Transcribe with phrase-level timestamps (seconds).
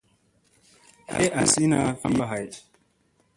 [1.11, 2.47] Tle asina vii yamba hay.